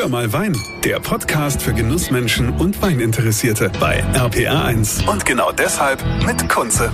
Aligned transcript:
Hör 0.00 0.08
mal 0.08 0.32
Wein, 0.32 0.56
der 0.82 0.98
Podcast 0.98 1.60
für 1.60 1.74
Genussmenschen 1.74 2.48
und 2.56 2.80
Weininteressierte 2.80 3.70
bei 3.78 4.02
RPR1. 4.14 5.06
Und 5.06 5.26
genau 5.26 5.52
deshalb 5.52 6.02
mit 6.24 6.48
Kunze. 6.48 6.90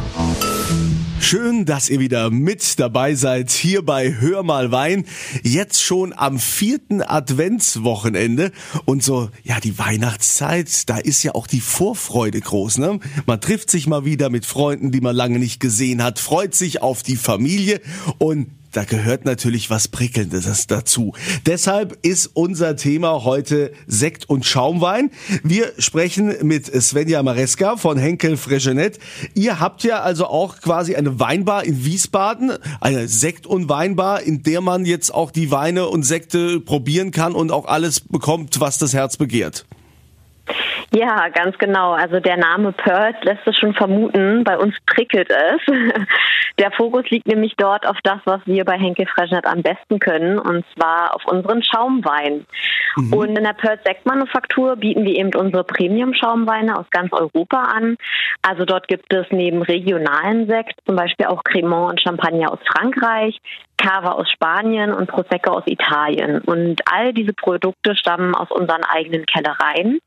Schön, 1.20 1.66
dass 1.66 1.88
ihr 1.88 2.00
wieder 2.00 2.30
mit 2.30 2.80
dabei 2.80 3.14
seid 3.14 3.52
hier 3.52 3.84
bei 3.84 4.12
Hör 4.12 4.42
mal 4.42 4.72
Wein. 4.72 5.04
Jetzt 5.44 5.84
schon 5.84 6.14
am 6.14 6.40
vierten 6.40 7.00
Adventswochenende 7.00 8.50
und 8.86 9.04
so, 9.04 9.30
ja, 9.44 9.60
die 9.60 9.78
Weihnachtszeit, 9.78 10.88
da 10.88 10.96
ist 10.96 11.22
ja 11.22 11.32
auch 11.36 11.46
die 11.46 11.60
Vorfreude 11.60 12.40
groß, 12.40 12.78
ne? 12.78 12.98
Man 13.24 13.40
trifft 13.40 13.70
sich 13.70 13.86
mal 13.86 14.04
wieder 14.04 14.30
mit 14.30 14.44
Freunden, 14.44 14.90
die 14.90 15.00
man 15.00 15.14
lange 15.14 15.38
nicht 15.38 15.60
gesehen 15.60 16.02
hat, 16.02 16.18
freut 16.18 16.56
sich 16.56 16.82
auf 16.82 17.04
die 17.04 17.16
Familie 17.16 17.80
und 18.18 18.48
da 18.76 18.84
gehört 18.84 19.24
natürlich 19.24 19.70
was 19.70 19.88
Prickelndes 19.88 20.66
dazu. 20.66 21.14
Deshalb 21.46 21.96
ist 22.02 22.30
unser 22.34 22.76
Thema 22.76 23.24
heute 23.24 23.72
Sekt 23.86 24.28
und 24.28 24.44
Schaumwein. 24.44 25.10
Wir 25.42 25.72
sprechen 25.78 26.34
mit 26.42 26.66
Svenja 26.66 27.22
Mareska 27.22 27.78
von 27.78 27.96
Henkel 27.96 28.36
Fregenet. 28.36 28.98
Ihr 29.34 29.60
habt 29.60 29.82
ja 29.82 30.02
also 30.02 30.26
auch 30.26 30.60
quasi 30.60 30.94
eine 30.94 31.18
Weinbar 31.18 31.64
in 31.64 31.86
Wiesbaden, 31.86 32.52
eine 32.82 33.08
Sekt- 33.08 33.46
und 33.46 33.70
Weinbar, 33.70 34.22
in 34.22 34.42
der 34.42 34.60
man 34.60 34.84
jetzt 34.84 35.14
auch 35.14 35.30
die 35.30 35.50
Weine 35.50 35.88
und 35.88 36.02
Sekte 36.02 36.60
probieren 36.60 37.12
kann 37.12 37.34
und 37.34 37.52
auch 37.52 37.64
alles 37.64 38.00
bekommt, 38.00 38.60
was 38.60 38.76
das 38.76 38.92
Herz 38.92 39.16
begehrt. 39.16 39.64
Ja, 40.92 41.28
ganz 41.28 41.58
genau. 41.58 41.92
Also 41.92 42.20
der 42.20 42.36
Name 42.36 42.72
Perth 42.72 43.24
lässt 43.24 43.46
es 43.46 43.56
schon 43.56 43.74
vermuten. 43.74 44.44
Bei 44.44 44.56
uns 44.56 44.74
prickelt 44.86 45.30
es. 45.30 45.60
Der 46.58 46.70
Fokus 46.72 47.04
liegt 47.10 47.26
nämlich 47.26 47.54
dort 47.58 47.86
auf 47.86 47.98
das, 48.02 48.18
was 48.24 48.40
wir 48.46 48.64
bei 48.64 48.78
Henkel 48.78 49.06
Freschnet 49.06 49.44
am 49.44 49.62
besten 49.62 49.98
können, 49.98 50.38
und 50.38 50.64
zwar 50.74 51.14
auf 51.14 51.22
unseren 51.26 51.62
Schaumwein. 51.62 52.46
Mhm. 52.96 53.12
Und 53.12 53.36
in 53.36 53.44
der 53.44 53.52
Perth 53.52 53.80
Sektmanufaktur 53.84 54.76
bieten 54.76 55.04
wir 55.04 55.16
eben 55.16 55.34
unsere 55.34 55.64
Premium-Schaumweine 55.64 56.78
aus 56.78 56.86
ganz 56.90 57.12
Europa 57.12 57.58
an. 57.58 57.96
Also 58.40 58.64
dort 58.64 58.88
gibt 58.88 59.12
es 59.12 59.26
neben 59.30 59.60
regionalen 59.60 60.46
Sekt 60.46 60.80
zum 60.86 60.96
Beispiel 60.96 61.26
auch 61.26 61.44
Cremant 61.44 61.90
und 61.90 62.00
Champagner 62.00 62.50
aus 62.50 62.60
Frankreich, 62.66 63.38
Cava 63.76 64.12
aus 64.12 64.30
Spanien 64.30 64.92
und 64.92 65.08
Prosecco 65.08 65.50
aus 65.50 65.64
Italien. 65.66 66.40
Und 66.40 66.80
all 66.90 67.12
diese 67.12 67.32
Produkte 67.32 67.94
stammen 67.96 68.34
aus 68.34 68.50
unseren 68.50 68.84
eigenen 68.84 69.26
Kellereien. 69.26 70.00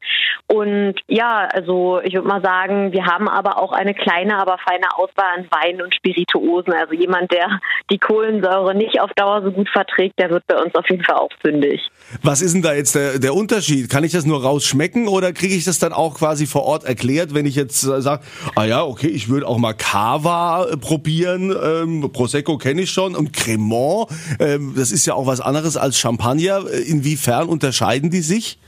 Und 0.47 0.95
ja, 1.07 1.47
also 1.51 2.01
ich 2.03 2.13
würde 2.13 2.27
mal 2.27 2.41
sagen, 2.41 2.91
wir 2.91 3.05
haben 3.05 3.27
aber 3.27 3.61
auch 3.61 3.71
eine 3.71 3.93
kleine, 3.93 4.37
aber 4.37 4.57
feine 4.57 4.87
Auswahl 4.95 5.37
an 5.37 5.47
Wein 5.51 5.81
und 5.81 5.93
Spirituosen. 5.93 6.73
Also 6.73 6.93
jemand, 6.93 7.31
der 7.31 7.59
die 7.91 7.99
Kohlensäure 7.99 8.73
nicht 8.73 8.99
auf 8.99 9.11
Dauer 9.13 9.43
so 9.43 9.51
gut 9.51 9.69
verträgt, 9.69 10.17
der 10.19 10.29
wird 10.31 10.45
bei 10.47 10.55
uns 10.55 10.73
auf 10.75 10.89
jeden 10.89 11.03
Fall 11.03 11.17
auch 11.17 11.31
fündig. 11.41 11.89
Was 12.23 12.41
ist 12.41 12.53
denn 12.53 12.63
da 12.63 12.73
jetzt 12.73 12.95
der, 12.95 13.19
der 13.19 13.35
Unterschied? 13.35 13.89
Kann 13.89 14.03
ich 14.03 14.11
das 14.11 14.25
nur 14.25 14.41
rausschmecken 14.41 15.07
oder 15.07 15.31
kriege 15.33 15.53
ich 15.53 15.65
das 15.65 15.77
dann 15.79 15.93
auch 15.93 16.15
quasi 16.15 16.47
vor 16.47 16.63
Ort 16.63 16.83
erklärt, 16.83 17.35
wenn 17.35 17.45
ich 17.45 17.55
jetzt 17.55 17.83
äh, 17.83 18.01
sage, 18.01 18.23
ah 18.55 18.65
ja, 18.65 18.83
okay, 18.83 19.07
ich 19.07 19.29
würde 19.29 19.47
auch 19.47 19.57
mal 19.57 19.73
Cava 19.73 20.65
äh, 20.65 20.77
probieren, 20.77 21.55
ähm, 21.63 22.11
Prosecco 22.11 22.57
kenne 22.57 22.81
ich 22.81 22.91
schon 22.91 23.15
und 23.15 23.33
Cremant, 23.33 23.58
ähm, 24.39 24.73
das 24.75 24.91
ist 24.91 25.05
ja 25.05 25.13
auch 25.13 25.27
was 25.27 25.41
anderes 25.41 25.77
als 25.77 25.97
Champagner. 25.97 26.69
Inwiefern 26.69 27.47
unterscheiden 27.49 28.09
die 28.09 28.21
sich? 28.21 28.59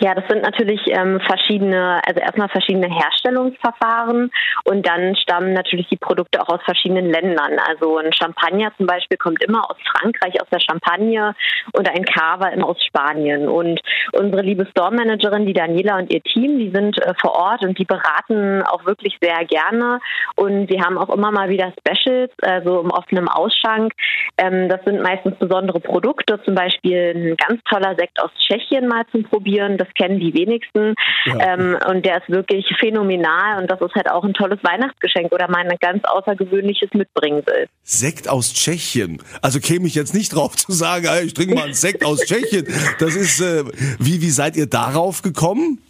Ja, 0.00 0.14
das 0.14 0.24
sind 0.28 0.42
natürlich 0.42 0.80
ähm, 0.86 1.20
verschiedene, 1.20 2.00
also 2.06 2.20
erstmal 2.20 2.48
verschiedene 2.48 2.88
Herstellungsverfahren 2.88 4.30
und 4.62 4.86
dann 4.86 5.16
stammen 5.16 5.52
natürlich 5.54 5.88
die 5.88 5.96
Produkte 5.96 6.40
auch 6.40 6.48
aus 6.48 6.62
verschiedenen 6.64 7.10
Ländern. 7.10 7.58
Also 7.68 7.98
ein 7.98 8.12
Champagner 8.12 8.70
zum 8.76 8.86
Beispiel 8.86 9.18
kommt 9.18 9.42
immer 9.42 9.68
aus 9.68 9.76
Frankreich, 9.90 10.40
aus 10.40 10.46
der 10.52 10.60
Champagne 10.60 11.34
und 11.72 11.88
ein 11.88 12.04
Cava 12.04 12.48
immer 12.50 12.68
aus 12.68 12.84
Spanien. 12.84 13.48
Und 13.48 13.80
unsere 14.12 14.42
liebe 14.42 14.66
Store-Managerin, 14.66 15.46
die 15.46 15.52
Daniela 15.52 15.98
und 15.98 16.12
ihr 16.12 16.22
Team, 16.22 16.60
die 16.60 16.70
sind 16.70 16.96
äh, 17.02 17.14
vor 17.20 17.32
Ort 17.32 17.64
und 17.64 17.76
die 17.76 17.84
beraten 17.84 18.62
auch 18.62 18.84
wirklich 18.86 19.18
sehr 19.20 19.44
gerne. 19.46 19.98
Und 20.36 20.70
sie 20.70 20.80
haben 20.80 20.96
auch 20.96 21.08
immer 21.08 21.32
mal 21.32 21.48
wieder 21.48 21.72
Specials, 21.80 22.30
also 22.42 22.82
im 22.82 22.90
offenen 22.92 23.26
Ausschank. 23.26 23.92
Ähm, 24.36 24.68
das 24.68 24.84
sind 24.84 25.02
meistens 25.02 25.36
besondere 25.38 25.80
Produkte, 25.80 26.40
zum 26.44 26.54
Beispiel 26.54 27.14
ein 27.16 27.36
ganz 27.36 27.60
toller 27.64 27.96
Sekt 27.96 28.22
aus 28.22 28.30
Tschechien 28.46 28.86
mal 28.86 29.04
zum 29.10 29.24
Probieren. 29.24 29.76
Das 29.76 29.87
das 29.88 29.94
kennen 29.94 30.20
die 30.20 30.34
wenigsten. 30.34 30.94
Ja. 31.26 31.54
Ähm, 31.54 31.78
und 31.88 32.04
der 32.04 32.18
ist 32.18 32.28
wirklich 32.28 32.66
phänomenal 32.78 33.60
und 33.60 33.70
das 33.70 33.80
ist 33.80 33.94
halt 33.94 34.10
auch 34.10 34.24
ein 34.24 34.34
tolles 34.34 34.58
Weihnachtsgeschenk 34.62 35.32
oder 35.32 35.48
mein 35.48 35.68
ganz 35.80 36.04
außergewöhnliches 36.04 36.90
Mitbringsel. 36.92 37.68
Sekt 37.82 38.28
aus 38.28 38.52
Tschechien. 38.52 39.22
Also 39.42 39.60
käme 39.60 39.86
ich 39.86 39.94
jetzt 39.94 40.14
nicht 40.14 40.34
drauf 40.34 40.56
zu 40.56 40.72
sagen, 40.72 41.06
ich 41.24 41.34
trinke 41.34 41.54
mal 41.54 41.64
einen 41.64 41.74
Sekt 41.74 42.04
aus 42.04 42.20
Tschechien. 42.20 42.66
Das 42.98 43.14
ist, 43.14 43.40
äh, 43.40 43.64
wie, 43.98 44.20
wie 44.20 44.30
seid 44.30 44.56
ihr 44.56 44.66
darauf 44.66 45.22
gekommen? 45.22 45.80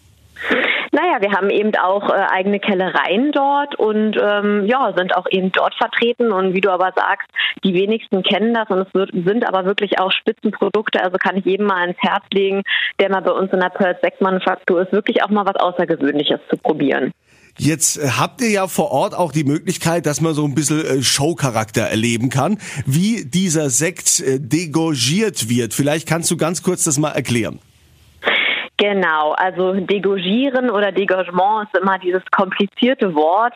Naja, 0.99 1.21
wir 1.21 1.31
haben 1.31 1.49
eben 1.51 1.73
auch 1.77 2.11
äh, 2.11 2.27
eigene 2.29 2.59
Kellereien 2.59 3.31
dort 3.31 3.77
und 3.77 4.17
ähm, 4.21 4.67
ja, 4.67 4.93
sind 4.97 5.17
auch 5.17 5.27
eben 5.31 5.53
dort 5.53 5.77
vertreten. 5.77 6.33
Und 6.33 6.55
wie 6.55 6.61
du 6.61 6.71
aber 6.71 6.93
sagst, 6.97 7.29
die 7.63 7.73
wenigsten 7.73 8.25
kennen 8.25 8.53
das 8.53 8.69
und 8.69 8.79
es 8.79 8.93
wird, 8.95 9.13
sind 9.13 9.47
aber 9.47 9.65
wirklich 9.65 10.01
auch 10.01 10.11
Spitzenprodukte. 10.11 11.01
Also 11.01 11.17
kann 11.19 11.37
ich 11.37 11.45
jedem 11.45 11.67
mal 11.67 11.87
ins 11.87 11.99
Herz 12.01 12.25
legen, 12.33 12.63
der 12.99 13.11
mal 13.11 13.21
bei 13.21 13.31
uns 13.31 13.53
in 13.53 13.61
der 13.61 13.69
Perth 13.69 14.01
Sektmanufaktur 14.01 14.83
ist, 14.83 14.93
wirklich 14.93 15.23
auch 15.23 15.29
mal 15.29 15.47
was 15.47 15.55
Außergewöhnliches 15.55 16.41
zu 16.51 16.57
probieren. 16.57 17.13
Jetzt 17.57 17.99
äh, 17.99 18.09
habt 18.19 18.41
ihr 18.41 18.51
ja 18.51 18.67
vor 18.67 18.91
Ort 18.91 19.17
auch 19.17 19.31
die 19.31 19.45
Möglichkeit, 19.45 20.05
dass 20.05 20.21
man 20.21 20.35
so 20.35 20.45
ein 20.45 20.57
bisschen 20.57 20.85
äh, 20.85 21.03
Showcharakter 21.03 21.83
erleben 21.83 22.29
kann, 22.29 22.59
wie 22.87 23.25
dieser 23.25 23.71
Sekt 23.71 24.19
äh, 24.19 24.41
degorgiert 24.41 25.49
wird. 25.49 25.75
Vielleicht 25.75 26.09
kannst 26.09 26.29
du 26.33 26.37
ganz 26.37 26.65
kurz 26.65 26.83
das 26.83 26.99
mal 26.99 27.13
erklären. 27.13 27.61
Genau, 28.79 29.33
also 29.33 29.75
degorgieren 29.75 30.71
oder 30.71 30.93
Degorgement 30.93 31.67
ist 31.67 31.81
immer 31.81 31.99
dieses 31.99 32.23
komplizierte 32.31 33.13
Wort. 33.17 33.53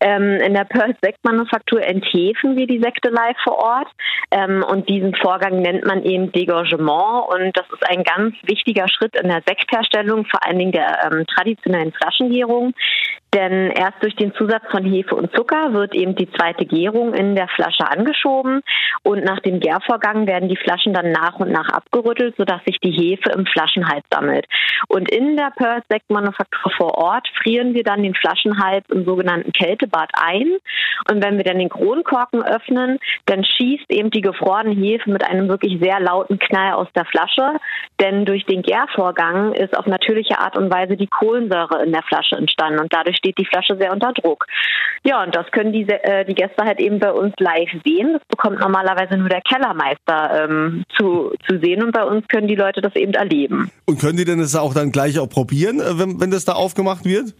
Ähm, 0.00 0.38
in 0.42 0.52
der 0.52 0.64
Perth 0.64 0.98
Sektmanufaktur 1.02 1.82
enthefen 1.82 2.58
wir 2.58 2.66
die 2.66 2.80
Sekte 2.80 3.08
live 3.08 3.38
vor 3.42 3.56
Ort 3.56 3.88
ähm, 4.30 4.62
und 4.68 4.86
diesen 4.86 5.14
Vorgang 5.14 5.62
nennt 5.62 5.86
man 5.86 6.02
eben 6.02 6.30
Degorgement 6.30 7.26
und 7.28 7.56
das 7.56 7.64
ist 7.72 7.88
ein 7.88 8.04
ganz 8.04 8.34
wichtiger 8.42 8.86
Schritt 8.86 9.18
in 9.18 9.28
der 9.28 9.42
Sektherstellung, 9.46 10.26
vor 10.26 10.46
allen 10.46 10.58
Dingen 10.58 10.72
der 10.72 11.10
ähm, 11.10 11.24
traditionellen 11.26 11.92
Flaschengärung. 11.92 12.74
Denn 13.36 13.70
erst 13.70 14.02
durch 14.02 14.16
den 14.16 14.32
Zusatz 14.32 14.62
von 14.70 14.82
Hefe 14.82 15.14
und 15.14 15.30
Zucker 15.36 15.74
wird 15.74 15.94
eben 15.94 16.14
die 16.14 16.30
zweite 16.32 16.64
Gärung 16.64 17.12
in 17.12 17.36
der 17.36 17.48
Flasche 17.48 17.86
angeschoben 17.86 18.62
und 19.02 19.24
nach 19.24 19.40
dem 19.40 19.60
Gärvorgang 19.60 20.26
werden 20.26 20.48
die 20.48 20.56
Flaschen 20.56 20.94
dann 20.94 21.12
nach 21.12 21.38
und 21.38 21.50
nach 21.50 21.68
abgerüttelt, 21.68 22.34
sodass 22.38 22.64
sich 22.64 22.78
die 22.80 22.92
Hefe 22.92 23.30
im 23.36 23.44
Flaschenhals 23.44 24.04
sammelt. 24.10 24.46
Und 24.88 25.10
in 25.10 25.36
der 25.36 25.52
Perth 25.54 25.84
Sektmanufaktur 25.90 26.72
vor 26.78 26.96
Ort 26.96 27.28
frieren 27.42 27.74
wir 27.74 27.84
dann 27.84 28.02
den 28.02 28.14
Flaschenhals 28.14 28.86
im 28.88 29.04
sogenannten 29.04 29.52
Kältebad 29.52 30.10
ein. 30.18 30.56
Und 31.10 31.22
wenn 31.22 31.36
wir 31.36 31.44
dann 31.44 31.58
den 31.58 31.68
Kronkorken 31.68 32.42
öffnen, 32.42 32.98
dann 33.26 33.44
schießt 33.44 33.90
eben 33.90 34.10
die 34.10 34.22
gefrorene 34.22 34.74
Hefe 34.74 35.10
mit 35.10 35.24
einem 35.28 35.48
wirklich 35.48 35.78
sehr 35.78 36.00
lauten 36.00 36.38
Knall 36.38 36.72
aus 36.72 36.88
der 36.96 37.04
Flasche. 37.04 37.60
Denn 38.00 38.24
durch 38.24 38.46
den 38.46 38.62
Gärvorgang 38.62 39.52
ist 39.52 39.76
auf 39.76 39.84
natürliche 39.84 40.38
Art 40.38 40.56
und 40.56 40.72
Weise 40.72 40.96
die 40.96 41.06
Kohlensäure 41.06 41.84
in 41.84 41.92
der 41.92 42.02
Flasche 42.02 42.36
entstanden 42.36 42.80
und 42.80 42.94
dadurch 42.94 43.20
steht 43.26 43.38
die 43.38 43.46
Flasche 43.46 43.76
sehr 43.76 43.92
unter 43.92 44.12
Druck. 44.12 44.46
Ja, 45.04 45.22
und 45.22 45.34
das 45.34 45.46
können 45.52 45.72
die, 45.72 45.88
äh, 45.88 46.24
die 46.24 46.34
Gäste 46.34 46.64
halt 46.64 46.80
eben 46.80 46.98
bei 46.98 47.12
uns 47.12 47.34
live 47.38 47.70
sehen. 47.84 48.14
Das 48.14 48.22
bekommt 48.28 48.60
normalerweise 48.60 49.16
nur 49.16 49.28
der 49.28 49.40
Kellermeister 49.40 50.44
ähm, 50.44 50.84
zu, 50.96 51.32
zu 51.48 51.58
sehen 51.58 51.82
und 51.82 51.92
bei 51.92 52.04
uns 52.04 52.26
können 52.28 52.48
die 52.48 52.54
Leute 52.54 52.80
das 52.80 52.94
eben 52.96 53.12
erleben. 53.12 53.70
Und 53.84 54.00
können 54.00 54.16
die 54.16 54.24
denn 54.24 54.38
das 54.38 54.54
auch 54.56 54.74
dann 54.74 54.92
gleich 54.92 55.18
auch 55.18 55.28
probieren, 55.28 55.80
äh, 55.80 55.98
wenn, 55.98 56.20
wenn 56.20 56.30
das 56.30 56.44
da 56.44 56.52
aufgemacht 56.52 57.04
wird? 57.04 57.34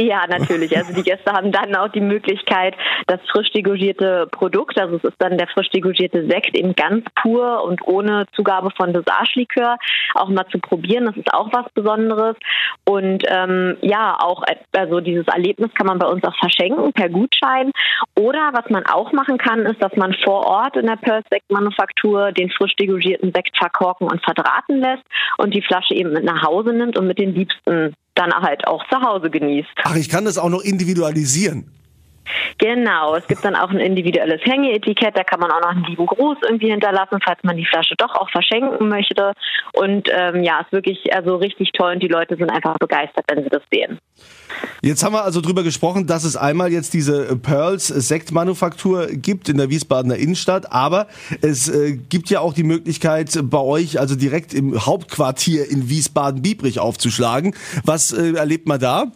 Ja, 0.00 0.26
natürlich. 0.26 0.76
Also 0.76 0.94
die 0.94 1.02
Gäste 1.02 1.32
haben 1.32 1.52
dann 1.52 1.76
auch 1.76 1.88
die 1.88 2.00
Möglichkeit, 2.00 2.74
das 3.06 3.20
frisch 3.30 3.50
degorgierte 3.52 4.26
Produkt, 4.30 4.80
also 4.80 4.96
es 4.96 5.04
ist 5.04 5.16
dann 5.18 5.36
der 5.36 5.48
frisch 5.48 5.68
degorgierte 5.68 6.26
Sekt 6.28 6.56
eben 6.56 6.74
ganz 6.74 7.04
pur 7.22 7.62
und 7.64 7.86
ohne 7.86 8.26
Zugabe 8.34 8.70
von 8.76 8.92
Dosage-Likör 8.92 9.76
auch 10.14 10.28
mal 10.28 10.46
zu 10.48 10.58
probieren. 10.58 11.06
Das 11.06 11.16
ist 11.16 11.32
auch 11.34 11.52
was 11.52 11.70
Besonderes. 11.74 12.36
Und 12.84 13.24
ähm, 13.28 13.76
ja, 13.82 14.16
auch 14.18 14.42
also 14.74 15.00
dieses 15.00 15.26
Erlebnis 15.28 15.70
kann 15.74 15.86
man 15.86 15.98
bei 15.98 16.06
uns 16.06 16.24
auch 16.24 16.36
verschenken 16.38 16.92
per 16.92 17.10
Gutschein. 17.10 17.70
Oder 18.18 18.50
was 18.54 18.70
man 18.70 18.86
auch 18.86 19.12
machen 19.12 19.36
kann, 19.36 19.60
ist, 19.66 19.82
dass 19.82 19.94
man 19.96 20.14
vor 20.24 20.46
Ort 20.46 20.76
in 20.76 20.86
der 20.86 20.96
Perth 20.96 21.26
Sektmanufaktur 21.30 22.32
den 22.32 22.50
frisch 22.50 22.74
degorgierten 22.76 23.32
Sekt 23.34 23.56
verkorken 23.58 24.08
und 24.08 24.24
verdrahten 24.24 24.80
lässt 24.80 25.04
und 25.36 25.54
die 25.54 25.62
Flasche 25.62 25.94
eben 25.94 26.12
mit 26.12 26.24
nach 26.24 26.42
Hause 26.42 26.72
nimmt 26.72 26.98
und 26.98 27.06
mit 27.06 27.18
den 27.18 27.34
Liebsten 27.34 27.94
dann 28.14 28.32
halt 28.34 28.66
auch 28.66 28.84
zu 28.88 29.00
Hause 29.00 29.30
genießt. 29.30 29.81
Ach, 29.84 29.96
ich 29.96 30.08
kann 30.08 30.24
das 30.24 30.38
auch 30.38 30.48
noch 30.48 30.62
individualisieren. 30.62 31.70
Genau, 32.58 33.16
es 33.16 33.26
gibt 33.26 33.44
dann 33.44 33.56
auch 33.56 33.70
ein 33.70 33.80
individuelles 33.80 34.40
Hängeetikett, 34.44 35.16
da 35.16 35.24
kann 35.24 35.40
man 35.40 35.50
auch 35.50 35.60
noch 35.60 35.70
einen 35.70 35.84
lieben 35.84 36.06
Gruß 36.06 36.38
irgendwie 36.42 36.70
hinterlassen, 36.70 37.18
falls 37.24 37.42
man 37.42 37.56
die 37.56 37.66
Flasche 37.66 37.94
doch 37.96 38.14
auch 38.14 38.30
verschenken 38.30 38.88
möchte. 38.88 39.32
Und 39.72 40.08
ähm, 40.12 40.42
ja, 40.42 40.60
ist 40.60 40.72
wirklich 40.72 41.12
also 41.14 41.36
richtig 41.36 41.72
toll 41.72 41.94
und 41.94 42.02
die 42.02 42.08
Leute 42.08 42.36
sind 42.36 42.50
einfach 42.50 42.78
begeistert, 42.78 43.24
wenn 43.28 43.42
sie 43.42 43.50
das 43.50 43.62
sehen. 43.72 43.98
Jetzt 44.82 45.02
haben 45.02 45.14
wir 45.14 45.24
also 45.24 45.40
drüber 45.40 45.62
gesprochen, 45.62 46.06
dass 46.06 46.24
es 46.24 46.36
einmal 46.36 46.72
jetzt 46.72 46.94
diese 46.94 47.36
Pearls 47.36 47.88
Sektmanufaktur 47.88 49.08
gibt 49.08 49.48
in 49.48 49.56
der 49.56 49.70
Wiesbadener 49.70 50.16
Innenstadt, 50.16 50.70
aber 50.70 51.08
es 51.40 51.68
äh, 51.68 51.96
gibt 51.96 52.30
ja 52.30 52.40
auch 52.40 52.54
die 52.54 52.62
Möglichkeit 52.62 53.36
bei 53.42 53.60
euch 53.60 53.98
also 53.98 54.14
direkt 54.14 54.54
im 54.54 54.86
Hauptquartier 54.86 55.68
in 55.70 55.88
Wiesbaden-Biebrich 55.88 56.78
aufzuschlagen. 56.78 57.54
Was 57.84 58.12
äh, 58.12 58.34
erlebt 58.34 58.68
man 58.68 58.78
da? 58.78 59.06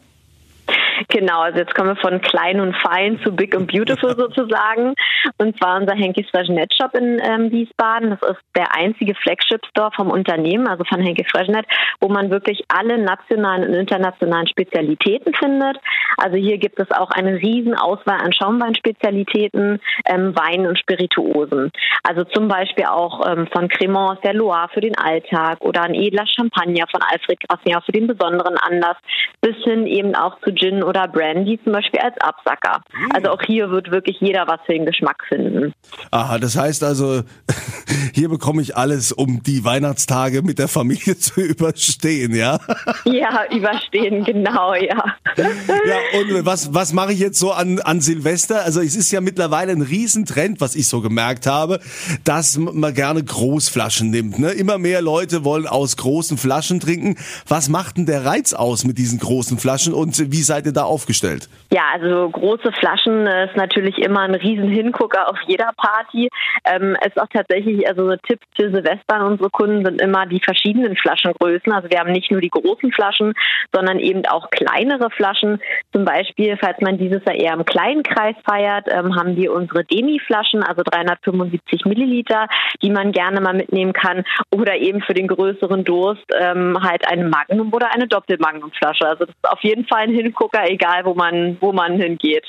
Genau, 1.09 1.41
also 1.41 1.59
jetzt 1.59 1.75
kommen 1.75 1.91
wir 1.91 1.97
von 1.97 2.21
klein 2.21 2.61
und 2.61 2.75
fein 2.77 3.21
zu 3.23 3.33
big 3.33 3.55
and 3.55 3.71
beautiful 3.71 4.11
sozusagen. 4.17 4.95
Und 5.39 5.57
zwar 5.59 5.81
unser 5.81 5.95
Henkis 5.95 6.29
Freshenet 6.31 6.73
Shop 6.75 6.95
in 6.95 7.21
ähm, 7.23 7.51
Wiesbaden. 7.51 8.11
Das 8.11 8.31
ist 8.31 8.41
der 8.57 8.75
einzige 8.75 9.15
Flagship 9.15 9.65
Store 9.67 9.91
vom 9.95 10.11
Unternehmen, 10.11 10.67
also 10.67 10.85
von 10.85 11.01
Henkis 11.01 11.27
Freshenet, 11.31 11.67
wo 12.01 12.09
man 12.09 12.31
wirklich 12.31 12.65
alle 12.69 12.99
nationalen 12.99 13.69
und 13.69 13.75
internationalen 13.75 14.47
Spezialitäten 14.47 15.35
findet. 15.35 15.79
Also 16.17 16.37
hier 16.37 16.59
gibt 16.59 16.79
es 16.79 16.91
auch 16.91 17.11
eine 17.11 17.35
riesen 17.35 17.75
Auswahl 17.75 18.21
an 18.21 18.33
Schaumweinspezialitäten, 18.33 19.81
ähm, 20.07 20.35
Weinen 20.37 20.67
und 20.67 20.79
Spirituosen. 20.79 21.71
Also 22.03 22.25
zum 22.25 22.49
Beispiel 22.49 22.87
auch 22.87 23.27
ähm, 23.27 23.47
von 23.53 23.69
Cremant 23.69 24.23
der 24.25 24.35
Loire 24.35 24.69
für 24.73 24.81
den 24.81 24.97
Alltag 24.97 25.61
oder 25.61 25.83
ein 25.83 25.95
edler 25.95 26.27
Champagner 26.27 26.87
von 26.91 27.03
Alfred 27.03 27.39
Grassia 27.41 27.81
für 27.81 27.93
den 27.93 28.07
besonderen 28.07 28.57
Anlass, 28.57 28.97
bis 29.41 29.57
hin 29.65 29.87
eben 29.87 30.15
auch 30.15 30.39
zu 30.41 30.55
Gin 30.55 30.83
oder 30.87 31.09
Brandy 31.09 31.59
zum 31.63 31.73
Beispiel 31.73 32.01
als 32.01 32.15
Absacker. 32.21 32.81
Mhm. 32.93 33.13
Also 33.15 33.31
auch 33.31 33.43
hier 33.43 33.71
wird 33.71 33.91
wirklich 33.91 34.19
jeder 34.21 34.47
was 34.47 34.61
für 34.67 34.73
den 34.73 34.87
Geschmack 34.87 35.23
finden. 35.29 35.75
Aha, 36.11 36.39
das 36.39 36.57
heißt 36.57 36.85
also, 36.85 37.23
hier 38.15 38.29
bekomme 38.29 38.63
ich 38.63 38.77
alles, 38.77 39.13
um 39.13 39.43
die 39.43 39.65
Weihnachtstage 39.65 40.43
mit 40.43 40.59
der 40.59 40.69
Familie 40.69 41.19
zu 41.19 41.41
überstehen, 41.41 42.35
ja? 42.35 42.59
Ja, 43.05 43.45
überstehen, 43.53 44.25
genau, 44.25 44.75
ja. 44.75 45.17
Ja, 45.37 46.21
und 46.21 46.45
was, 46.45 46.75
was 46.75 46.93
mache 46.93 47.13
ich 47.13 47.19
jetzt 47.19 47.39
so 47.39 47.53
an, 47.53 47.79
an 47.81 48.01
Silvester? 48.01 48.65
Also 48.65 48.81
es 48.81 48.97
ist 48.97 49.11
ja 49.13 49.21
mittlerweile 49.21 49.73
ein 49.73 49.83
Riesentrend, 49.83 50.61
was 50.61 50.75
ich 50.75 50.89
so 50.89 51.01
gemerkt 51.01 51.47
habe, 51.47 51.81
dass 52.25 52.59
man 52.59 52.95
gerne 52.95 53.23
Großflaschen 53.23 54.11
nimmt. 54.11 54.39
Ne? 54.39 54.51
Immer 54.51 54.79
mehr 54.79 55.03
Leute 55.03 55.45
wollen 55.45 55.67
aus 55.67 55.97
großen 55.97 56.37
Flaschen 56.37 56.81
trinken. 56.81 57.17
Was 57.47 57.69
macht 57.69 57.97
denn 57.97 58.07
der 58.07 58.25
Reiz 58.25 58.53
aus 58.53 58.85
mit 58.85 58.99
diesen 58.99 59.19
großen 59.19 59.59
Flaschen 59.59 59.95
und 59.95 60.31
wie 60.33 60.43
seid 60.43 60.67
ihr 60.67 60.73
da 60.77 60.85
aufgestellt? 60.85 61.49
Ja, 61.73 61.83
also 61.95 62.29
große 62.31 62.71
Flaschen 62.73 63.27
ist 63.27 63.57
natürlich 63.57 63.99
immer 63.99 64.21
ein 64.21 64.35
riesen 64.35 64.69
Hingucker 64.69 65.29
auf 65.29 65.39
jeder 65.47 65.73
Party. 65.77 66.29
Ähm, 66.65 66.97
ist 67.05 67.21
auch 67.21 67.27
tatsächlich, 67.33 67.89
also 67.89 68.15
Tipp 68.17 68.41
für 68.55 68.71
Silvester 68.71 69.15
an 69.15 69.23
unsere 69.23 69.51
Kunden 69.51 69.85
sind 69.85 70.01
immer 70.01 70.27
die 70.27 70.41
verschiedenen 70.41 70.97
Flaschengrößen. 70.97 71.73
Also 71.73 71.91
wir 71.91 71.99
haben 71.99 72.13
nicht 72.13 72.31
nur 72.31 72.41
die 72.41 72.51
großen 72.51 72.93
Flaschen, 72.93 73.35
sondern 73.73 73.99
eben 73.99 74.25
auch 74.27 74.51
kleinere 74.51 75.11
Flaschen. 75.11 75.61
Zum 75.93 76.05
Beispiel, 76.05 76.57
falls 76.57 76.81
man 76.81 76.99
dieses 76.99 77.25
Jahr 77.25 77.35
eher 77.35 77.55
im 77.55 77.65
kleinen 77.65 78.03
Kreis 78.03 78.37
feiert, 78.49 78.87
ähm, 78.89 79.17
haben 79.17 79.37
wir 79.37 79.53
unsere 79.53 79.85
Demi-Flaschen, 79.85 80.63
also 80.63 80.83
375 80.85 81.85
Milliliter, 81.85 82.47
die 82.83 82.91
man 82.91 83.13
gerne 83.13 83.41
mal 83.41 83.55
mitnehmen 83.55 83.93
kann. 83.93 84.25
Oder 84.51 84.77
eben 84.77 85.01
für 85.03 85.15
den 85.15 85.27
größeren 85.27 85.85
Durst 85.85 86.25
ähm, 86.39 86.79
halt 86.81 87.07
eine 87.09 87.25
Magnum 87.25 87.73
oder 87.73 87.93
eine 87.93 88.07
Doppelmagnum-Flasche. 88.07 89.07
Also 89.07 89.25
das 89.25 89.35
ist 89.35 89.51
auf 89.51 89.63
jeden 89.63 89.87
Fall 89.87 90.03
ein 90.03 90.15
Hingucker, 90.15 90.66
egal 90.69 91.05
wo 91.05 91.15
man, 91.15 91.57
wo 91.61 91.73
man 91.73 92.01
hingeht. 92.01 92.45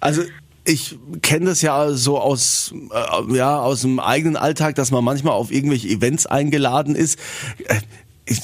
Also 0.00 0.22
ich 0.64 0.98
kenne 1.22 1.46
das 1.46 1.62
ja 1.62 1.90
so 1.92 2.18
aus 2.18 2.74
äh, 2.92 3.36
ja 3.36 3.60
aus 3.60 3.82
dem 3.82 3.98
eigenen 3.98 4.36
Alltag, 4.36 4.74
dass 4.74 4.90
man 4.90 5.04
manchmal 5.04 5.34
auf 5.34 5.50
irgendwelche 5.50 5.88
Events 5.88 6.26
eingeladen 6.26 6.94
ist. 6.94 7.18
Äh, 7.66 7.80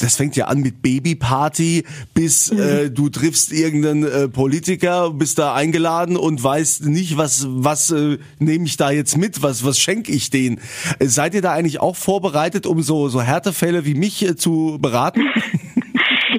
das 0.01 0.17
fängt 0.17 0.35
ja 0.35 0.47
an 0.47 0.63
mit 0.63 0.83
Babyparty, 0.83 1.85
bis 2.13 2.51
mhm. 2.51 2.59
äh, 2.59 2.91
du 2.91 3.09
triffst 3.09 3.53
irgendeinen 3.53 4.05
äh, 4.05 4.29
Politiker, 4.29 5.11
bist 5.11 5.39
da 5.39 5.55
eingeladen 5.55 6.17
und 6.17 6.43
weißt 6.43 6.87
nicht, 6.87 7.17
was 7.17 7.47
was 7.49 7.91
äh, 7.93 8.19
nehme 8.39 8.65
ich 8.65 8.77
da 8.77 8.91
jetzt 8.91 9.17
mit, 9.17 9.43
was 9.43 9.65
was 9.65 9.79
schenke 9.79 10.11
ich 10.11 10.31
denen. 10.31 10.61
Äh, 10.99 11.07
seid 11.07 11.35
ihr 11.35 11.43
da 11.43 11.53
eigentlich 11.53 11.81
auch 11.81 11.95
vorbereitet, 11.95 12.67
um 12.67 12.83
so 12.83 13.09
so 13.09 13.23
Härtefälle 13.23 13.85
wie 13.85 13.95
mich 13.95 14.25
äh, 14.27 14.37
zu 14.37 14.79
beraten? 14.81 15.23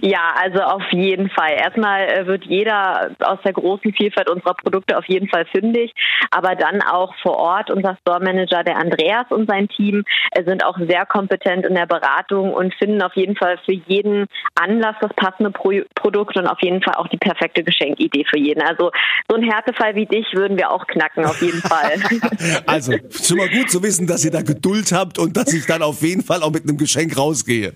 Ja, 0.02 0.34
also 0.42 0.60
auf 0.62 0.84
jeden 0.92 1.30
Fall. 1.30 1.54
Erstmal 1.54 2.08
äh, 2.08 2.28
wird 2.28 2.46
jeder 2.46 3.12
aus 3.20 3.40
der 3.44 3.54
großen 3.54 3.94
Vielfalt 3.94 4.30
unserer 4.30 4.54
Produkte 4.54 4.98
auf 4.98 5.06
jeden 5.06 5.28
Fall 5.30 5.46
fündig, 5.46 5.94
aber 6.32 6.56
dann 6.56 6.82
auch 6.82 7.14
vor 7.22 7.38
Ort 7.38 7.72
unser 7.72 7.98
Store 8.02 8.20
Manager, 8.20 8.64
der 8.64 8.78
Andreas 8.78 9.26
und 9.30 9.50
sein 9.50 9.68
Team 9.70 10.04
äh, 10.32 10.44
sind 10.44 10.64
auch 10.66 10.78
sehr 10.78 11.06
kompetent 11.06 11.66
in 11.66 11.76
der 11.76 11.86
Beratung 11.86 12.54
und 12.54 12.74
finden 12.76 13.02
auf 13.02 13.16
jeden 13.16 13.36
Fall 13.36 13.58
für 13.66 13.74
jeden 13.74 14.28
Anlass 14.56 14.96
das 15.02 15.14
passende 15.16 15.52
Pro 15.52 15.68
Produkt 15.96 16.38
und 16.38 16.48
auf 16.48 16.62
jeden 16.62 16.82
Fall 16.82 16.96
auch 16.96 17.08
die 17.08 17.18
perfekte 17.18 17.64
Geschenkidee 17.64 18.26
für 18.30 18.40
jeden. 18.40 18.62
Also 18.62 18.92
so 19.30 19.36
ein 19.36 19.44
Härtefall 19.44 19.96
wie 19.96 20.06
dich 20.06 20.26
würden 20.34 20.58
wir 20.58 20.72
auch 20.72 20.88
knacken, 20.88 21.26
auf 21.26 21.42
jeden 21.42 21.62
Fall. 21.62 21.94
also 22.66 22.94
schon 23.22 23.38
mal 23.38 23.50
gut 23.50 23.70
zu 23.70 23.84
wissen, 23.84 24.08
dass 24.08 24.24
ihr 24.24 24.32
da 24.32 24.42
Geduld 24.42 24.92
habt 24.92 25.20
und 25.20 25.36
dass 25.36 25.54
ich 25.54 25.66
dann 25.66 25.82
auf 25.82 26.02
jeden 26.02 26.24
Fall 26.24 26.42
auch 26.42 26.52
mit 26.52 26.64
einem 26.64 26.78
Geschenk 26.78 27.18
rausgehe. 27.18 27.74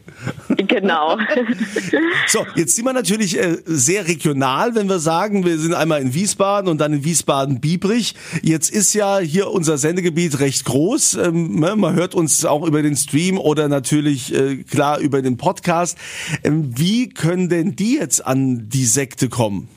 Genau. 0.50 1.18
So, 2.28 2.46
jetzt 2.56 2.76
sind 2.76 2.86
wir 2.86 2.94
natürlich 2.94 3.38
äh, 3.38 3.58
sehr 3.66 4.08
regional, 4.08 4.76
wenn 4.76 4.88
wir 4.88 5.00
sagen, 5.00 5.46
wir 5.46 5.58
sind 5.58 5.74
einmal 5.74 6.02
in 6.02 6.14
Wiesbaden 6.14 6.70
und 6.70 6.80
dann 6.80 6.94
in 6.94 7.04
Wiesbaden-Biebrich. 7.04 8.16
Jetzt 8.42 8.70
ist 8.70 8.94
ja 8.94 9.20
hier 9.20 9.52
unser 9.52 9.78
Sendegebiet 9.78 10.40
recht 10.40 10.66
groß. 10.66 11.16
Ähm, 11.16 11.60
ne, 11.60 11.76
man 11.76 11.96
hört 11.96 12.16
uns 12.16 12.46
auch 12.46 12.66
über 12.66 12.82
den 12.82 12.96
Stream 12.96 13.38
oder 13.38 13.68
natürlich 13.68 14.34
äh, 14.34 14.58
klar 14.64 15.00
über 15.00 15.22
den 15.22 15.38
Podcast. 15.38 15.98
Ähm, 16.44 16.72
wie 16.78 17.10
können 17.10 17.50
denn 17.50 17.76
die 17.76 17.96
jetzt 17.96 18.26
an 18.26 18.70
die 18.70 18.86
Sekte 18.86 19.30
kommen? 19.30 19.68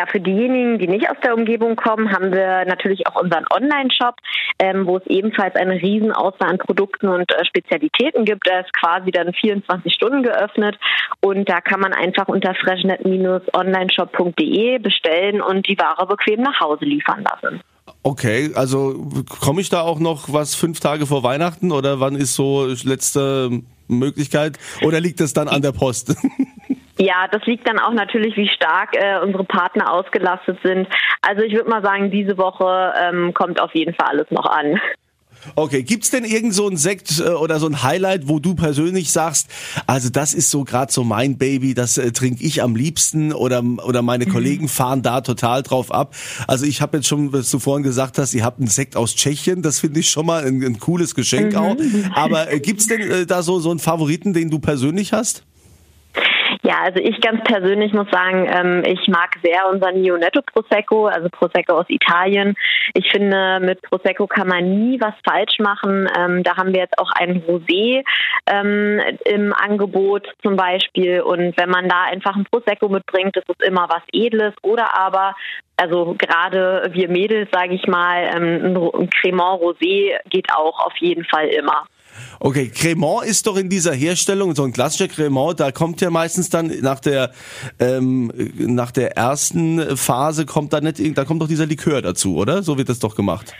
Ja, 0.00 0.06
für 0.06 0.18
diejenigen, 0.18 0.78
die 0.78 0.88
nicht 0.88 1.10
aus 1.10 1.18
der 1.22 1.34
Umgebung 1.34 1.76
kommen, 1.76 2.10
haben 2.10 2.32
wir 2.32 2.64
natürlich 2.64 3.06
auch 3.06 3.20
unseren 3.20 3.44
Online-Shop, 3.54 4.14
ähm, 4.58 4.86
wo 4.86 4.96
es 4.96 5.06
ebenfalls 5.08 5.54
eine 5.56 5.74
riesen 5.74 6.10
Auswahl 6.10 6.48
an 6.48 6.56
Produkten 6.56 7.08
und 7.08 7.30
äh, 7.30 7.44
Spezialitäten 7.44 8.24
gibt. 8.24 8.48
Er 8.48 8.60
ist 8.60 8.72
quasi 8.72 9.10
dann 9.10 9.34
24 9.34 9.92
Stunden 9.92 10.22
geöffnet 10.22 10.78
und 11.20 11.46
da 11.50 11.60
kann 11.60 11.80
man 11.80 11.92
einfach 11.92 12.28
unter 12.28 12.54
freshnet-onlineshop.de 12.54 14.78
bestellen 14.78 15.42
und 15.42 15.68
die 15.68 15.76
Ware 15.76 16.06
bequem 16.06 16.40
nach 16.40 16.60
Hause 16.60 16.86
liefern 16.86 17.22
lassen. 17.22 17.60
Okay, 18.02 18.52
also 18.54 19.06
komme 19.28 19.60
ich 19.60 19.68
da 19.68 19.82
auch 19.82 19.98
noch 19.98 20.32
was 20.32 20.54
fünf 20.54 20.80
Tage 20.80 21.04
vor 21.04 21.22
Weihnachten 21.24 21.72
oder 21.72 22.00
wann 22.00 22.16
ist 22.16 22.34
so 22.34 22.68
letzte 22.84 23.50
Möglichkeit 23.86 24.58
oder 24.80 24.98
liegt 24.98 25.20
das 25.20 25.34
dann 25.34 25.48
an 25.48 25.60
der 25.60 25.72
Post? 25.72 26.16
Ja, 27.00 27.26
das 27.32 27.46
liegt 27.46 27.66
dann 27.66 27.78
auch 27.78 27.94
natürlich, 27.94 28.36
wie 28.36 28.46
stark 28.46 28.94
äh, 28.94 29.18
unsere 29.22 29.44
Partner 29.44 29.90
ausgelastet 29.90 30.58
sind. 30.62 30.86
Also 31.22 31.42
ich 31.42 31.54
würde 31.54 31.70
mal 31.70 31.82
sagen, 31.82 32.10
diese 32.10 32.36
Woche 32.36 32.92
ähm, 33.00 33.32
kommt 33.32 33.58
auf 33.58 33.74
jeden 33.74 33.94
Fall 33.94 34.08
alles 34.08 34.30
noch 34.30 34.44
an. 34.44 34.78
Okay, 35.54 35.82
gibt's 35.82 36.10
denn 36.10 36.26
irgend 36.26 36.52
so 36.52 36.68
ein 36.68 36.76
Sekt 36.76 37.18
äh, 37.18 37.30
oder 37.30 37.58
so 37.58 37.66
ein 37.66 37.82
Highlight, 37.82 38.28
wo 38.28 38.38
du 38.38 38.54
persönlich 38.54 39.10
sagst, 39.10 39.48
also 39.86 40.10
das 40.10 40.34
ist 40.34 40.50
so 40.50 40.64
gerade 40.64 40.92
so 40.92 41.02
mein 41.02 41.38
Baby, 41.38 41.72
das 41.72 41.96
äh, 41.96 42.12
trinke 42.12 42.44
ich 42.44 42.62
am 42.62 42.76
liebsten 42.76 43.32
oder 43.32 43.62
oder 43.62 44.02
meine 44.02 44.26
mhm. 44.26 44.32
Kollegen 44.32 44.68
fahren 44.68 45.00
da 45.00 45.22
total 45.22 45.62
drauf 45.62 45.90
ab. 45.92 46.14
Also 46.46 46.66
ich 46.66 46.82
habe 46.82 46.98
jetzt 46.98 47.06
schon, 47.06 47.32
was 47.32 47.50
du 47.50 47.58
vorhin 47.58 47.82
gesagt 47.82 48.18
hast, 48.18 48.34
ihr 48.34 48.44
habt 48.44 48.58
einen 48.58 48.68
Sekt 48.68 48.94
aus 48.94 49.14
Tschechien, 49.14 49.62
das 49.62 49.80
finde 49.80 50.00
ich 50.00 50.10
schon 50.10 50.26
mal 50.26 50.44
ein, 50.44 50.62
ein 50.62 50.78
cooles 50.78 51.14
Geschenk 51.14 51.52
mhm. 51.52 51.58
auch. 51.58 51.76
Aber 52.14 52.52
äh, 52.52 52.60
gibt's 52.60 52.88
denn 52.88 53.00
äh, 53.00 53.24
da 53.24 53.42
so 53.42 53.58
so 53.58 53.70
einen 53.70 53.80
Favoriten, 53.80 54.34
den 54.34 54.50
du 54.50 54.58
persönlich 54.58 55.14
hast? 55.14 55.44
Ja, 56.62 56.80
also 56.82 57.00
ich 57.00 57.20
ganz 57.22 57.42
persönlich 57.44 57.92
muss 57.94 58.10
sagen, 58.10 58.46
ähm, 58.52 58.82
ich 58.84 59.08
mag 59.08 59.30
sehr 59.42 59.66
unser 59.70 59.92
Neonetto 59.92 60.42
Prosecco, 60.42 61.06
also 61.06 61.28
Prosecco 61.30 61.72
aus 61.78 61.86
Italien. 61.88 62.54
Ich 62.92 63.10
finde, 63.10 63.60
mit 63.60 63.80
Prosecco 63.80 64.26
kann 64.26 64.48
man 64.48 64.68
nie 64.78 65.00
was 65.00 65.14
falsch 65.26 65.58
machen. 65.58 66.06
Ähm, 66.18 66.42
da 66.42 66.56
haben 66.58 66.74
wir 66.74 66.80
jetzt 66.80 66.98
auch 66.98 67.10
einen 67.12 67.42
Rosé 67.42 68.04
ähm, 68.46 69.00
im 69.24 69.54
Angebot 69.54 70.28
zum 70.42 70.56
Beispiel. 70.56 71.22
Und 71.22 71.56
wenn 71.56 71.70
man 71.70 71.88
da 71.88 72.04
einfach 72.04 72.36
ein 72.36 72.44
Prosecco 72.50 72.88
mitbringt, 72.90 73.36
ist 73.38 73.48
es 73.48 73.66
immer 73.66 73.88
was 73.88 74.02
Edles. 74.12 74.54
Oder 74.62 74.98
aber 74.98 75.34
also 75.78 76.14
gerade 76.18 76.90
wir 76.92 77.08
Mädels, 77.08 77.48
sage 77.50 77.74
ich 77.74 77.86
mal, 77.86 78.28
ein 78.28 79.08
Cremant 79.08 79.62
Rosé 79.62 80.12
geht 80.28 80.52
auch 80.54 80.78
auf 80.84 80.96
jeden 80.98 81.24
Fall 81.24 81.48
immer. 81.48 81.86
Okay, 82.40 82.68
Cremant 82.68 83.26
ist 83.26 83.46
doch 83.46 83.56
in 83.56 83.68
dieser 83.68 83.92
Herstellung, 83.92 84.54
so 84.54 84.64
ein 84.64 84.72
klassischer 84.72 85.08
Cremant, 85.08 85.60
da 85.60 85.72
kommt 85.72 86.00
ja 86.00 86.10
meistens 86.10 86.48
dann 86.48 86.72
nach 86.80 87.00
der, 87.00 87.32
ähm, 87.78 88.32
nach 88.56 88.90
der 88.90 89.16
ersten 89.16 89.96
Phase 89.96 90.46
kommt 90.46 90.72
da 90.72 90.80
nicht, 90.80 91.00
da 91.16 91.24
kommt 91.24 91.42
doch 91.42 91.48
dieser 91.48 91.66
Likör 91.66 92.02
dazu, 92.02 92.36
oder? 92.36 92.62
So 92.62 92.78
wird 92.78 92.88
das 92.88 92.98
doch 92.98 93.14
gemacht. 93.14 93.54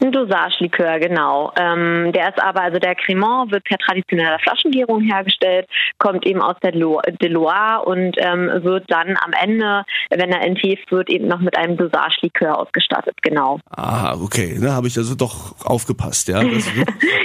Ein 0.00 0.12
Dosage-Likör, 0.12 0.98
genau. 0.98 1.52
Ähm, 1.58 2.12
der 2.12 2.28
ist 2.28 2.42
aber, 2.42 2.62
also 2.62 2.78
der 2.78 2.94
Cremant 2.94 3.50
wird 3.50 3.64
per 3.64 3.78
traditioneller 3.78 4.38
Flaschengärung 4.40 5.00
hergestellt, 5.00 5.66
kommt 5.98 6.26
eben 6.26 6.42
aus 6.42 6.56
der 6.62 6.72
Loire 6.74 7.84
und 7.86 8.16
ähm, 8.18 8.50
wird 8.62 8.84
dann 8.88 9.16
am 9.24 9.32
Ende, 9.40 9.84
wenn 10.10 10.30
er 10.30 10.42
entheft 10.42 10.90
wird, 10.92 11.08
eben 11.08 11.28
noch 11.28 11.40
mit 11.40 11.56
einem 11.56 11.76
Dosage-Likör 11.76 12.58
ausgestattet, 12.58 13.16
genau. 13.22 13.58
Ah, 13.70 14.14
okay, 14.20 14.58
da 14.60 14.74
habe 14.74 14.88
ich 14.88 14.98
also 14.98 15.14
doch 15.14 15.54
aufgepasst, 15.64 16.28
ja. 16.28 16.42
Das, 16.44 16.64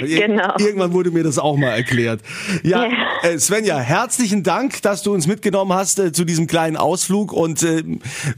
genau. 0.00 0.54
Irgendwann 0.58 0.92
wurde 0.92 1.10
mir 1.10 1.24
das 1.24 1.38
auch 1.38 1.56
mal 1.56 1.70
erklärt. 1.70 2.20
Ja, 2.62 2.86
äh, 3.22 3.38
Svenja, 3.38 3.78
herzlichen 3.78 4.42
Dank, 4.42 4.80
dass 4.82 5.02
du 5.02 5.12
uns 5.12 5.26
mitgenommen 5.26 5.74
hast 5.74 5.98
äh, 5.98 6.12
zu 6.12 6.24
diesem 6.24 6.46
kleinen 6.46 6.78
Ausflug 6.78 7.32
und 7.32 7.62
äh, 7.62 7.82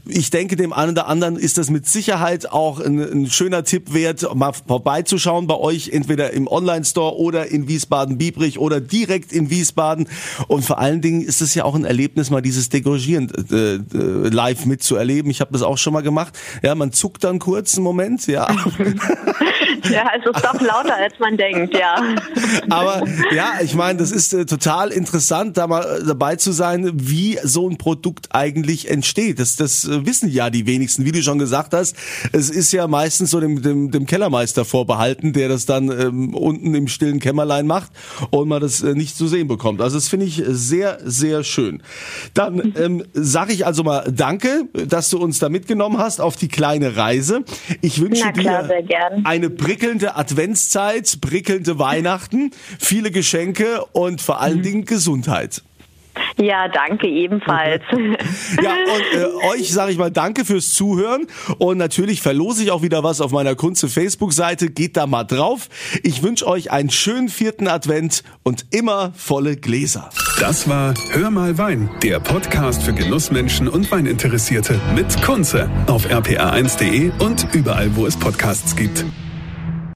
ich 0.05 0.29
denke, 0.29 0.57
dem 0.57 0.73
einen 0.73 0.91
oder 0.91 1.07
anderen 1.07 1.37
ist 1.37 1.57
das 1.57 1.69
mit 1.69 1.87
Sicherheit 1.87 2.51
auch 2.51 2.79
ein, 2.81 2.99
ein 2.99 3.27
schöner 3.27 3.63
Tipp 3.63 3.93
wert, 3.93 4.24
mal 4.33 4.53
vorbeizuschauen 4.53 5.47
bei 5.47 5.55
euch, 5.55 5.89
entweder 5.89 6.31
im 6.31 6.47
Online-Store 6.47 7.17
oder 7.17 7.47
in 7.47 7.67
Wiesbaden-Biebrich 7.67 8.59
oder 8.59 8.79
direkt 8.81 9.31
in 9.31 9.49
Wiesbaden. 9.49 10.07
Und 10.47 10.63
vor 10.63 10.79
allen 10.79 11.01
Dingen 11.01 11.21
ist 11.21 11.41
es 11.41 11.55
ja 11.55 11.65
auch 11.65 11.75
ein 11.75 11.85
Erlebnis, 11.85 12.29
mal 12.29 12.41
dieses 12.41 12.69
Degorgieren 12.69 13.31
äh, 13.51 13.75
äh, 13.75 14.29
live 14.29 14.65
mitzuerleben. 14.65 15.29
Ich 15.31 15.41
habe 15.41 15.51
das 15.51 15.61
auch 15.61 15.77
schon 15.77 15.93
mal 15.93 16.01
gemacht. 16.01 16.37
Ja, 16.63 16.75
man 16.75 16.91
zuckt 16.91 17.23
dann 17.23 17.39
kurz 17.39 17.75
einen 17.75 17.83
Moment, 17.83 18.27
ja. 18.27 18.47
ja, 19.89 20.11
es 20.17 20.25
ist 20.25 20.45
doch 20.45 20.59
lauter, 20.61 20.95
als 20.95 21.17
man 21.19 21.37
denkt, 21.37 21.77
ja. 21.77 21.95
Aber 22.69 23.03
ja, 23.33 23.53
ich 23.61 23.75
meine, 23.75 23.99
das 23.99 24.11
ist 24.11 24.33
äh, 24.33 24.45
total 24.45 24.91
interessant, 24.91 25.57
da 25.57 25.67
mal 25.67 26.01
äh, 26.01 26.05
dabei 26.05 26.35
zu 26.35 26.51
sein, 26.51 26.91
wie 26.93 27.39
so 27.43 27.69
ein 27.69 27.77
Produkt 27.77 28.29
eigentlich 28.31 28.89
entsteht. 28.89 29.39
Das, 29.39 29.55
das 29.55 29.85
äh, 29.85 30.05
wissen 30.05 30.29
ja 30.29 30.49
die 30.49 30.65
wenigsten, 30.65 31.05
wie 31.05 31.11
du 31.11 31.21
schon 31.21 31.39
gesagt 31.39 31.73
hast. 31.73 31.95
Es 32.31 32.49
ist 32.49 32.71
ja 32.71 32.87
meistens 32.87 33.31
so 33.31 33.39
dem, 33.39 33.61
dem, 33.61 33.91
dem 33.91 34.05
Kellermeister 34.15 34.63
vorbehalten, 34.63 35.33
der 35.33 35.49
das 35.49 35.65
dann 35.65 35.91
ähm, 35.91 36.33
unten 36.33 36.73
im 36.73 36.87
stillen 36.87 37.19
Kämmerlein 37.19 37.67
macht 37.67 37.91
und 38.29 38.47
man 38.47 38.61
das 38.61 38.81
äh, 38.81 38.93
nicht 38.93 39.17
zu 39.17 39.27
sehen 39.27 39.49
bekommt. 39.49 39.81
Also 39.81 39.97
das 39.97 40.07
finde 40.07 40.25
ich 40.25 40.41
sehr, 40.47 40.99
sehr 41.03 41.43
schön. 41.43 41.83
Dann 42.33 42.73
ähm, 42.77 43.03
sage 43.11 43.51
ich 43.51 43.65
also 43.65 43.83
mal 43.83 44.09
Danke, 44.09 44.69
dass 44.87 45.09
du 45.09 45.17
uns 45.17 45.39
da 45.39 45.49
mitgenommen 45.49 45.97
hast 45.97 46.21
auf 46.21 46.37
die 46.37 46.47
kleine 46.47 46.95
Reise. 46.95 47.43
Ich 47.81 47.99
wünsche 47.99 48.31
klar, 48.31 48.63
dir 48.63 49.21
eine 49.25 49.49
prickelnde 49.49 50.15
Adventszeit, 50.15 51.19
prickelnde 51.19 51.77
Weihnachten, 51.77 52.51
viele 52.79 53.11
Geschenke 53.11 53.83
und 53.91 54.21
vor 54.21 54.39
allen 54.39 54.61
Dingen 54.61 54.85
Gesundheit. 54.85 55.61
Ja, 56.37 56.67
danke 56.67 57.07
ebenfalls. 57.07 57.81
ja, 57.91 58.73
und 58.73 59.19
äh, 59.19 59.47
euch 59.53 59.71
sage 59.71 59.91
ich 59.91 59.97
mal 59.97 60.11
danke 60.11 60.43
fürs 60.43 60.73
Zuhören 60.73 61.27
und 61.57 61.77
natürlich 61.77 62.21
verlose 62.21 62.63
ich 62.63 62.71
auch 62.71 62.81
wieder 62.81 63.03
was 63.03 63.21
auf 63.21 63.31
meiner 63.31 63.55
Kunze 63.55 63.87
Facebook-Seite. 63.87 64.69
Geht 64.69 64.97
da 64.97 65.07
mal 65.07 65.23
drauf. 65.23 65.69
Ich 66.03 66.23
wünsche 66.23 66.47
euch 66.47 66.71
einen 66.71 66.89
schönen 66.89 67.29
vierten 67.29 67.67
Advent 67.67 68.23
und 68.43 68.65
immer 68.71 69.13
volle 69.15 69.55
Gläser. 69.55 70.09
Das 70.39 70.67
war 70.67 70.93
Hör 71.11 71.31
mal 71.31 71.57
Wein, 71.57 71.89
der 72.03 72.19
Podcast 72.19 72.83
für 72.83 72.93
Genussmenschen 72.93 73.67
und 73.67 73.89
Weininteressierte 73.91 74.79
mit 74.93 75.21
Kunze 75.21 75.69
auf 75.87 76.07
rpa1.de 76.07 77.11
und 77.19 77.47
überall, 77.53 77.95
wo 77.95 78.05
es 78.05 78.17
Podcasts 78.17 78.75
gibt. 78.75 79.05